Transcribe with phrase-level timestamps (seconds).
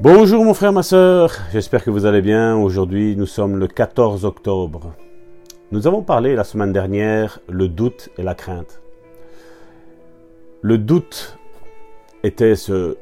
[0.00, 2.56] Bonjour mon frère, ma soeur, j'espère que vous allez bien.
[2.56, 4.92] Aujourd'hui, nous sommes le 14 octobre.
[5.72, 8.80] Nous avons parlé la semaine dernière le doute et la crainte.
[10.62, 11.36] Le doute
[12.22, 12.96] était ce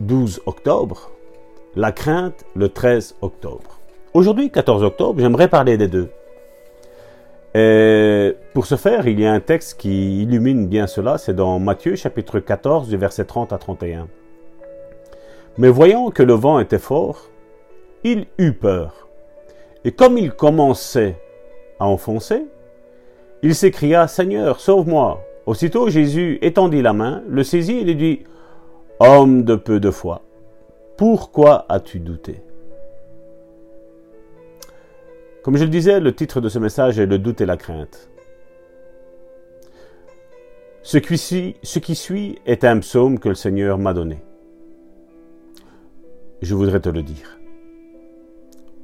[0.00, 1.12] 12 octobre,
[1.76, 3.78] la crainte le 13 octobre.
[4.12, 6.08] Aujourd'hui, 14 octobre, j'aimerais parler des deux.
[7.54, 11.60] Et pour ce faire, il y a un texte qui illumine bien cela, c'est dans
[11.60, 14.08] Matthieu chapitre 14 du verset 30 à 31.
[15.58, 17.28] Mais voyant que le vent était fort,
[18.04, 19.08] il eut peur.
[19.84, 21.20] Et comme il commençait
[21.78, 22.44] à enfoncer,
[23.42, 25.24] il s'écria, Seigneur, sauve-moi.
[25.46, 28.20] Aussitôt Jésus étendit la main, le saisit et lui dit,
[29.00, 30.22] Homme de peu de foi,
[30.96, 32.42] pourquoi as-tu douté?
[35.42, 38.10] Comme je le disais, le titre de ce message est Le doute et la crainte.
[40.82, 41.16] Ce qui
[41.94, 44.22] suit, est un psaume que le Seigneur m'a donné.
[46.50, 47.38] Je voudrais te le dire.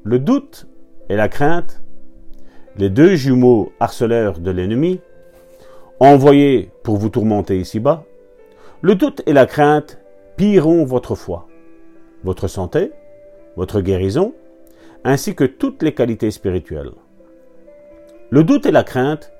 [0.04, 0.68] Le doute
[1.08, 1.82] et la crainte,
[2.76, 5.00] les deux jumeaux harceleurs de l'ennemi,
[5.98, 8.04] envoyés pour vous tourmenter ici-bas,
[8.82, 9.98] le doute et la crainte
[10.36, 11.48] pilleront votre foi,
[12.22, 12.92] votre santé,
[13.56, 14.32] votre guérison,
[15.02, 16.92] ainsi que toutes les qualités spirituelles.
[18.30, 19.32] Le doute et la crainte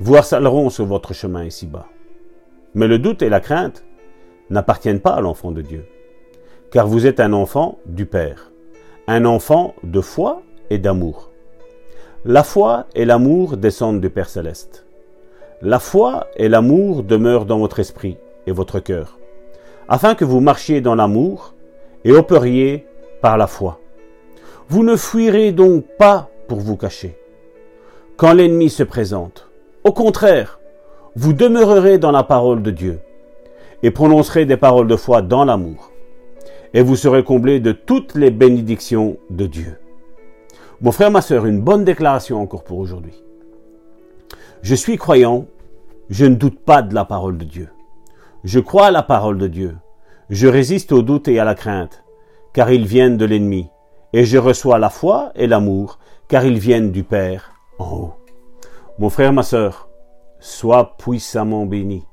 [0.00, 1.86] vous harceleront sur votre chemin ici-bas.
[2.74, 3.84] Mais le doute et la crainte
[4.50, 5.86] n'appartiennent pas à l'enfant de Dieu,
[6.70, 8.50] car vous êtes un enfant du Père,
[9.06, 11.30] un enfant de foi et d'amour.
[12.24, 14.84] La foi et l'amour descendent du Père céleste.
[15.62, 19.18] La foi et l'amour demeurent dans votre esprit et votre cœur,
[19.88, 21.54] afin que vous marchiez dans l'amour
[22.04, 22.86] et opériez
[23.22, 23.80] par la foi.
[24.68, 27.18] Vous ne fuirez donc pas pour vous cacher.
[28.16, 29.48] Quand l'ennemi se présente,
[29.84, 30.60] au contraire,
[31.16, 33.00] vous demeurerez dans la parole de Dieu
[33.82, 35.92] et prononcerez des paroles de foi dans l'amour.
[36.74, 39.78] Et vous serez comblés de toutes les bénédictions de Dieu.
[40.80, 43.22] Mon frère, ma soeur, une bonne déclaration encore pour aujourd'hui.
[44.62, 45.46] Je suis croyant,
[46.10, 47.68] je ne doute pas de la parole de Dieu.
[48.44, 49.76] Je crois à la parole de Dieu.
[50.30, 52.04] Je résiste au doute et à la crainte,
[52.52, 53.70] car ils viennent de l'ennemi,
[54.12, 55.98] et je reçois la foi et l'amour,
[56.28, 58.14] car ils viennent du Père en haut.
[58.98, 59.88] Mon frère, ma sœur,
[60.38, 62.04] sois puissamment béni.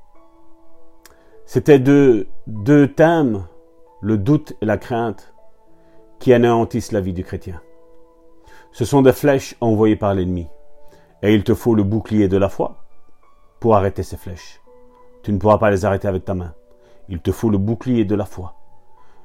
[1.44, 3.44] C'était deux, deux thèmes,
[4.00, 5.32] le doute et la crainte,
[6.18, 7.60] qui anéantissent la vie du chrétien.
[8.72, 10.48] Ce sont des flèches envoyées par l'ennemi,
[11.22, 12.84] et il te faut le bouclier de la foi
[13.58, 14.60] pour arrêter ces flèches.
[15.22, 16.54] Tu ne pourras pas les arrêter avec ta main.
[17.08, 18.54] Il te faut le bouclier de la foi.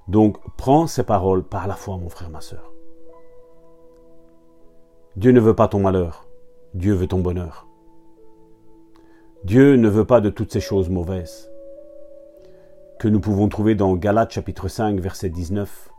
[0.08, 2.72] Donc prends ces paroles par la foi, mon frère, ma sœur.
[5.16, 6.28] Dieu ne veut pas ton malheur,
[6.74, 7.68] Dieu veut ton bonheur.
[9.44, 11.51] Dieu ne veut pas de toutes ces choses mauvaises
[13.02, 15.90] que nous pouvons trouver dans Galates chapitre 5 verset 19.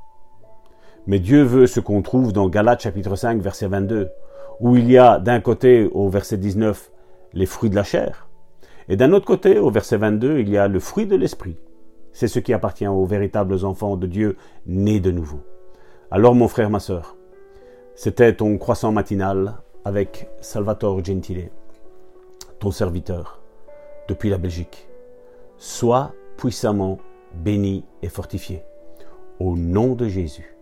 [1.08, 4.08] Mais Dieu veut ce qu'on trouve dans Galates chapitre 5 verset 22,
[4.60, 6.92] où il y a d'un côté au verset 19
[7.32, 8.28] les fruits de la chair,
[8.88, 11.56] et d'un autre côté au verset 22 il y a le fruit de l'esprit.
[12.12, 14.36] C'est ce qui appartient aux véritables enfants de Dieu
[14.66, 15.40] nés de nouveau.
[16.12, 17.16] Alors mon frère, ma sœur,
[17.96, 21.50] c'était ton croissant matinal avec Salvatore Gentile,
[22.60, 23.42] ton serviteur,
[24.06, 24.86] depuis la Belgique.
[25.56, 26.98] Sois puissamment
[27.36, 28.64] béni et fortifié.
[29.38, 30.56] Au nom de Jésus.